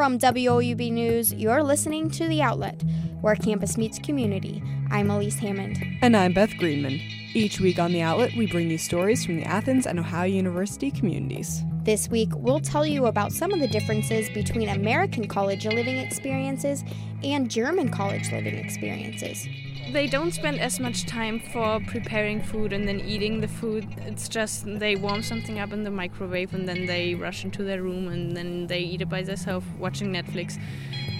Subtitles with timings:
[0.00, 2.82] From WOUB News, you're listening to The Outlet,
[3.20, 4.62] where campus meets community.
[4.90, 5.76] I'm Elise Hammond.
[6.00, 7.02] And I'm Beth Greenman.
[7.34, 10.90] Each week on The Outlet, we bring you stories from the Athens and Ohio University
[10.90, 11.62] communities.
[11.82, 16.84] This week, we'll tell you about some of the differences between American college living experiences
[17.24, 19.48] and German college living experiences
[19.92, 23.86] they don't spend as much time for preparing food and then eating the food.
[24.06, 27.82] It's just they warm something up in the microwave and then they rush into their
[27.82, 30.60] room and then they eat it by themselves watching Netflix.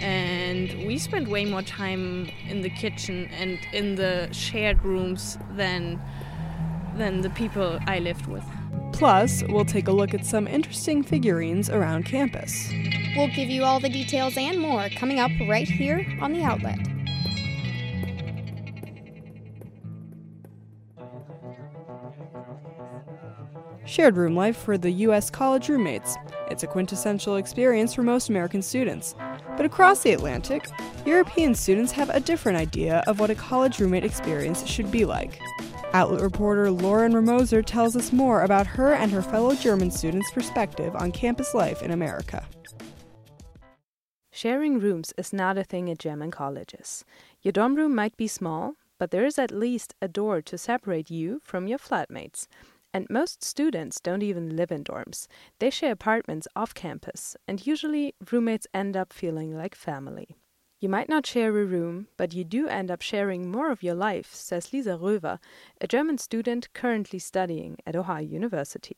[0.01, 6.01] And we spend way more time in the kitchen and in the shared rooms than
[6.97, 8.45] than the people I lived with.
[8.93, 12.71] Plus, we'll take a look at some interesting figurines around campus.
[13.17, 16.79] We'll give you all the details and more coming up right here on the outlet.
[23.87, 25.31] Shared room life for the U.S.
[25.31, 26.17] college roommates.
[26.49, 29.17] It's a quintessential experience for most American students.
[29.57, 30.69] But across the Atlantic,
[31.05, 35.41] European students have a different idea of what a college roommate experience should be like.
[35.93, 40.95] Outlet reporter Lauren Ramoser tells us more about her and her fellow German students' perspective
[40.95, 42.47] on campus life in America.
[44.31, 47.05] Sharing rooms is not a thing at German colleges.
[47.43, 51.11] Your dorm room might be small, but there is at least a door to separate
[51.11, 52.47] you from your flatmates.
[52.95, 55.27] And most students don't even live in dorms.
[55.59, 60.37] They share apartments off campus, and usually roommates end up feeling like family.
[60.81, 63.95] You might not share a room, but you do end up sharing more of your
[63.95, 65.39] life, says Lisa Röver,
[65.79, 68.97] a German student currently studying at Ohio University.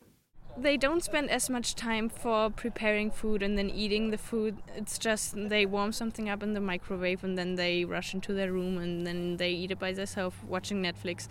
[0.57, 4.59] They don't spend as much time for preparing food and then eating the food.
[4.77, 8.53] It's just they warm something up in the microwave and then they rush into their
[8.53, 11.27] room and then they eat it by themselves watching Netflix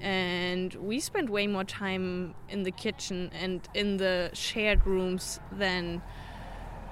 [0.00, 6.02] and we spent way more time in the kitchen and in the shared rooms than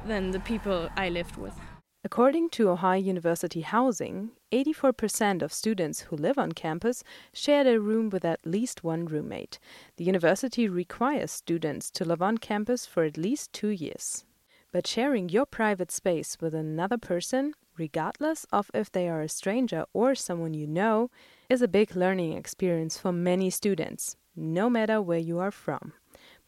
[0.07, 1.59] than the people I lived with.
[2.05, 8.11] According to Ohio University Housing, 84% of students who live on campus share a room
[8.11, 9.61] with at least one roommate.
[9.99, 14.25] The university requires students to live on campus for at least two years.
[14.73, 19.85] But sharing your private space with another person, regardless of if they are a stranger
[19.93, 21.09] or someone you know,
[21.49, 25.93] is a big learning experience for many students, no matter where you are from.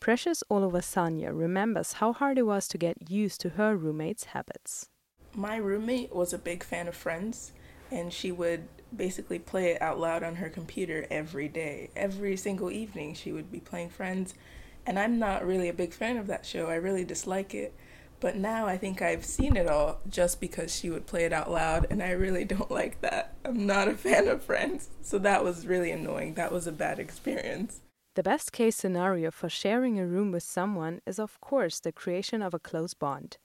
[0.01, 4.89] Precious Olovasanya remembers how hard it was to get used to her roommate's habits.
[5.35, 7.53] My roommate was a big fan of Friends,
[7.91, 11.91] and she would basically play it out loud on her computer every day.
[11.97, 14.35] Every single evening, she would be playing Friends,
[14.87, 16.67] and I'm not really a big fan of that show.
[16.67, 17.75] I really dislike it.
[18.21, 21.51] But now I think I've seen it all just because she would play it out
[21.51, 23.35] loud, and I really don't like that.
[23.45, 26.35] I'm not a fan of Friends, so that was really annoying.
[26.35, 27.81] That was a bad experience.
[28.15, 32.43] The best case scenario for sharing a room with someone is, of course, the creation
[32.43, 33.39] of a close bond.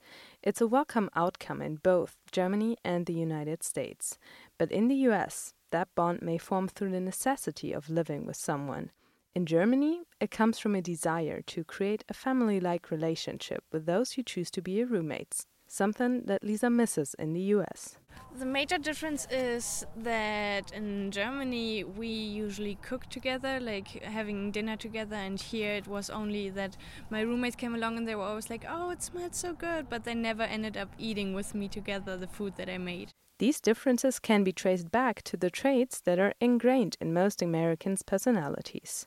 [0.44, 4.16] It's a welcome outcome in both Germany and the United States.
[4.58, 8.92] But in the US, that bond may form through the necessity of living with someone.
[9.34, 14.16] In Germany, it comes from a desire to create a family like relationship with those
[14.16, 17.96] you choose to be your roommates, something that Lisa misses in the US.
[18.38, 25.16] The major difference is that in Germany we usually cook together, like having dinner together,
[25.16, 26.76] and here it was only that
[27.10, 30.04] my roommates came along and they were always like, Oh, it smells so good, but
[30.04, 33.10] they never ended up eating with me together the food that I made.
[33.38, 38.02] These differences can be traced back to the traits that are ingrained in most Americans'
[38.02, 39.06] personalities.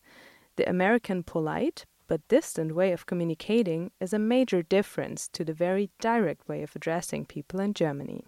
[0.56, 5.90] The American polite but distant way of communicating is a major difference to the very
[6.00, 8.26] direct way of addressing people in Germany.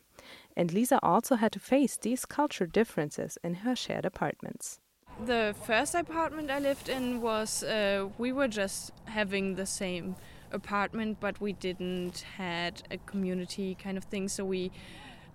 [0.56, 4.80] And Lisa also had to face these culture differences in her shared apartments.
[5.26, 10.16] The first apartment I lived in was uh, we were just having the same
[10.52, 14.28] apartment, but we didn't had a community kind of thing.
[14.28, 14.72] So we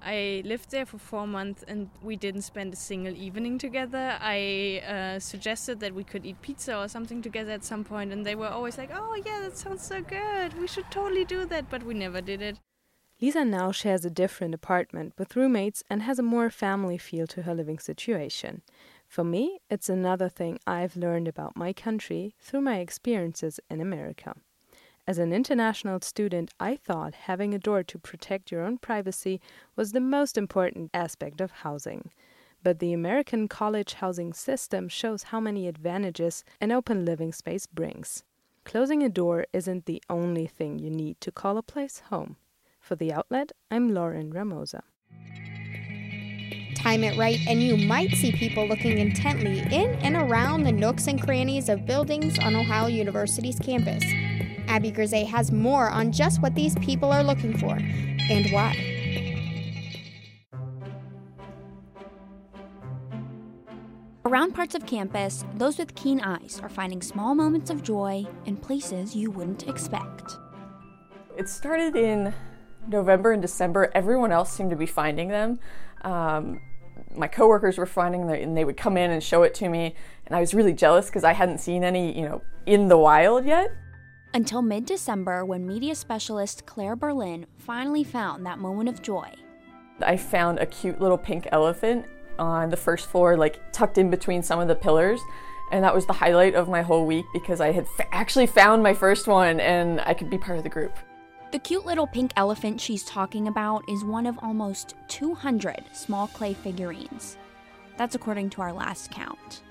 [0.02, 4.16] I lived there for four months and we didn't spend a single evening together.
[4.20, 8.24] I uh, suggested that we could eat pizza or something together at some point, and
[8.24, 10.58] they were always like, Oh, yeah, that sounds so good.
[10.58, 12.58] We should totally do that, but we never did it.
[13.20, 17.42] Lisa now shares a different apartment with roommates and has a more family feel to
[17.42, 18.62] her living situation.
[19.06, 24.36] For me, it's another thing I've learned about my country through my experiences in America.
[25.06, 29.38] As an international student, I thought having a door to protect your own privacy
[29.76, 32.10] was the most important aspect of housing.
[32.62, 38.24] But the American college housing system shows how many advantages an open living space brings.
[38.64, 42.36] Closing a door isn't the only thing you need to call a place home.
[42.90, 44.80] For the outlet, I'm Lauren Ramoser.
[46.74, 51.06] Time it right, and you might see people looking intently in and around the nooks
[51.06, 54.02] and crannies of buildings on Ohio University's campus.
[54.66, 58.74] Abby Grisey has more on just what these people are looking for and why.
[64.24, 68.56] Around parts of campus, those with keen eyes are finding small moments of joy in
[68.56, 70.32] places you wouldn't expect.
[71.38, 72.34] It started in
[72.90, 73.90] November and December.
[73.94, 75.58] Everyone else seemed to be finding them.
[76.02, 76.60] Um,
[77.16, 79.94] my coworkers were finding them, and they would come in and show it to me,
[80.26, 83.44] and I was really jealous because I hadn't seen any, you know, in the wild
[83.44, 83.72] yet.
[84.32, 89.34] Until mid December, when media specialist Claire Berlin finally found that moment of joy.
[90.02, 92.06] I found a cute little pink elephant
[92.38, 95.20] on the first floor, like tucked in between some of the pillars.
[95.72, 98.82] And that was the highlight of my whole week because I had fa- actually found
[98.82, 100.96] my first one and I could be part of the group.
[101.50, 106.54] The cute little pink elephant she's talking about is one of almost 200 small clay
[106.54, 107.36] figurines.
[107.96, 109.62] That's according to our last count.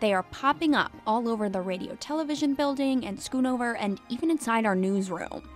[0.00, 4.66] They are popping up all over the radio television building and Schoonover and even inside
[4.66, 5.48] our newsroom.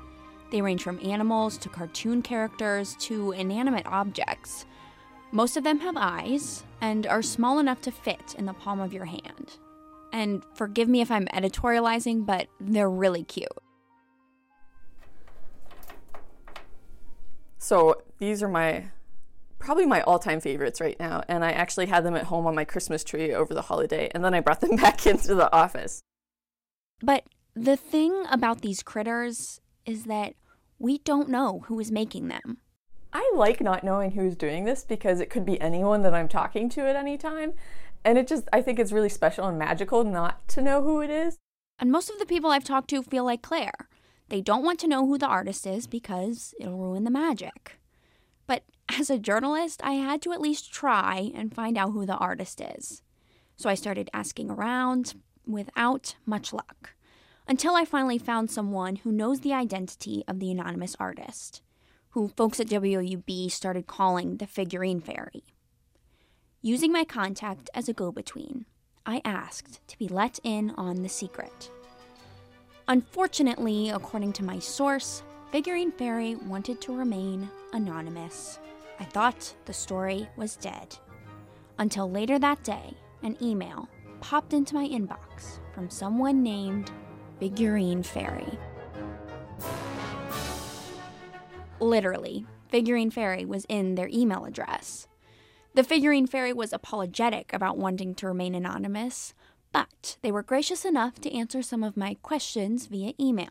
[0.50, 4.64] They range from animals to cartoon characters to inanimate objects.
[5.30, 8.94] Most of them have eyes and are small enough to fit in the palm of
[8.94, 9.58] your hand.
[10.10, 13.50] And forgive me if I'm editorializing, but they're really cute.
[17.58, 18.90] So these are my
[19.58, 22.64] probably my all-time favorites right now and I actually had them at home on my
[22.64, 26.02] Christmas tree over the holiday and then I brought them back into the office.
[27.00, 27.24] But
[27.54, 30.34] the thing about these critters is that
[30.78, 32.58] we don't know who is making them.
[33.12, 36.68] I like not knowing who's doing this because it could be anyone that I'm talking
[36.70, 37.54] to at any time.
[38.04, 41.08] And it just, I think it's really special and magical not to know who it
[41.08, 41.38] is.
[41.78, 43.88] And most of the people I've talked to feel like Claire.
[44.28, 47.78] They don't want to know who the artist is because it'll ruin the magic.
[48.46, 52.16] But as a journalist, I had to at least try and find out who the
[52.16, 53.02] artist is.
[53.56, 55.14] So I started asking around
[55.46, 56.94] without much luck
[57.48, 61.62] until I finally found someone who knows the identity of the anonymous artist,
[62.10, 65.44] who folks at WOUB started calling the figurine fairy.
[66.60, 68.66] Using my contact as a go between,
[69.04, 71.70] I asked to be let in on the secret.
[72.88, 78.60] Unfortunately, according to my source, Figurine Fairy wanted to remain anonymous.
[79.00, 80.96] I thought the story was dead.
[81.78, 82.94] Until later that day,
[83.24, 83.88] an email
[84.20, 86.92] popped into my inbox from someone named
[87.40, 88.56] Figurine Fairy.
[91.80, 95.08] Literally, Figurine Fairy was in their email address.
[95.74, 99.34] The Figurine Fairy was apologetic about wanting to remain anonymous,
[99.72, 103.50] but they were gracious enough to answer some of my questions via email.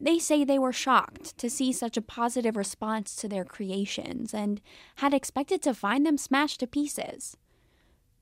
[0.00, 4.60] They say they were shocked to see such a positive response to their creations and
[4.96, 7.36] had expected to find them smashed to pieces.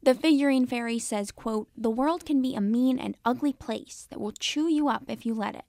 [0.03, 4.21] The figurine fairy says, quote, "The world can be a mean and ugly place that
[4.21, 5.65] will chew you up if you let it.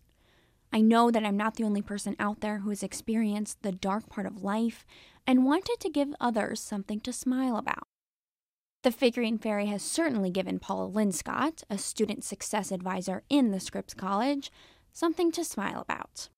[0.73, 4.07] I know that I'm not the only person out there who has experienced the dark
[4.07, 4.85] part of life
[5.27, 7.87] and wanted to give others something to smile about.
[8.83, 13.93] The Figurine Fairy has certainly given Paula Linscott, a student success advisor in the Scripps
[13.93, 14.51] College,
[14.91, 16.29] something to smile about.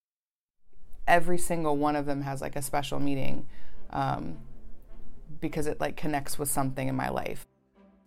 [1.07, 3.47] Every single one of them has like a special meaning
[3.91, 4.39] um,
[5.39, 7.47] because it like connects with something in my life.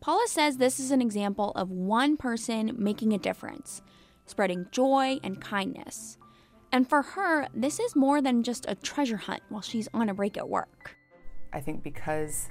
[0.01, 3.81] Paula says this is an example of one person making a difference,
[4.27, 6.19] spreading joy and kindness.
[6.73, 10.15] And for her, this is more than just a treasure hunt while she's on a
[10.15, 10.95] break at work.
[11.55, 12.51] I think because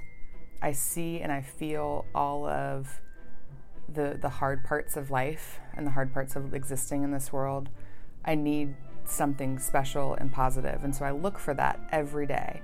[0.65, 2.99] I see and I feel all of
[3.87, 7.69] the the hard parts of life and the hard parts of existing in this world,
[8.25, 10.33] I need something special and.
[10.83, 12.63] And so I look for that every day.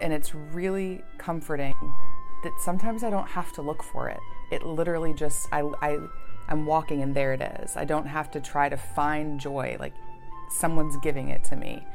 [0.00, 1.74] And it's really comforting
[2.42, 4.18] that sometimes I don't have to look for it.
[4.50, 6.00] It literally just I I
[6.48, 7.76] I'm walking and there it is.
[7.76, 9.76] I don't have to try to find joy.
[9.78, 9.94] Like
[10.50, 11.86] someone's giving it to me.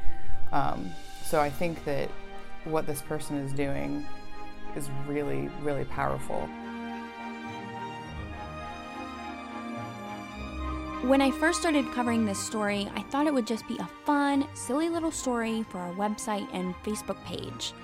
[0.52, 0.90] Um,
[1.22, 2.10] so I think that
[2.64, 4.06] what this person is doing
[4.76, 6.48] is really, really powerful.
[11.02, 14.46] When I first started covering this story, I thought it would just be a fun,
[14.54, 17.74] silly little story for our website and Facebook page.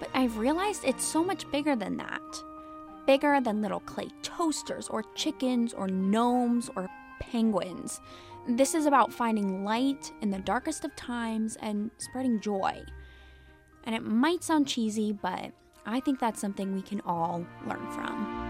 [0.00, 2.42] But I've realized it's so much bigger than that.
[3.06, 6.88] Bigger than little clay toasters or chickens or gnomes or
[7.20, 8.00] penguins.
[8.48, 12.82] This is about finding light in the darkest of times and spreading joy.
[13.84, 15.52] And it might sound cheesy, but
[15.86, 18.44] I think that's something we can all learn from.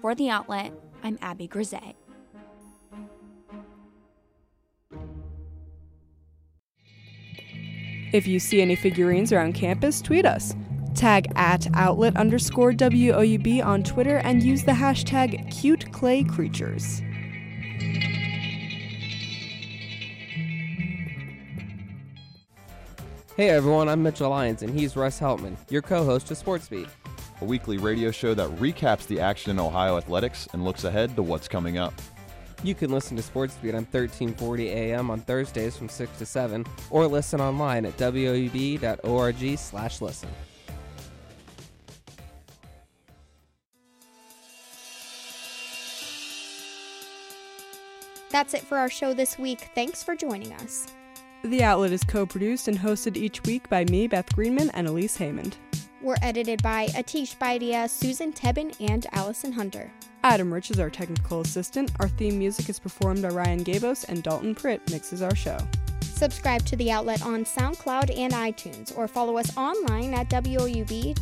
[0.00, 1.94] For The Outlet, I'm Abby Grisey.
[8.12, 10.54] If you see any figurines around campus, tweet us.
[10.94, 15.92] Tag at outlet underscore WOUB on Twitter and use the hashtag cute
[23.36, 26.88] Hey everyone, I'm Mitchell Lyons, and he's Russ Heltman, your co host of Sports Beat,
[27.42, 31.22] a weekly radio show that recaps the action in Ohio athletics and looks ahead to
[31.22, 31.92] what's coming up.
[32.64, 36.64] You can listen to Sports Beat on 1340 AM on Thursdays from 6 to 7,
[36.88, 40.30] or listen online at woub.org slash listen.
[48.30, 49.68] That's it for our show this week.
[49.74, 50.86] Thanks for joining us.
[51.46, 55.16] The Outlet is co produced and hosted each week by me, Beth Greenman, and Elise
[55.16, 55.56] Hammond.
[56.02, 59.92] We're edited by Atish Baidia, Susan Tebben, and Allison Hunter.
[60.24, 61.92] Adam Rich is our technical assistant.
[62.00, 65.56] Our theme music is performed by Ryan Gabos, and Dalton Pritt mixes our show.
[66.00, 71.14] Subscribe to the outlet on SoundCloud and iTunes, or follow us online at woub.org.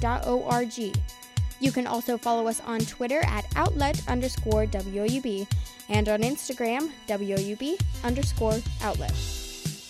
[1.61, 5.47] You can also follow us on Twitter at outlet underscore WOUB
[5.91, 9.44] and on Instagram, WOUB underscore outlet.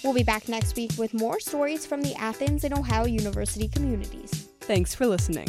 [0.05, 4.49] We'll be back next week with more stories from the Athens and Ohio University communities.
[4.61, 5.49] Thanks for listening.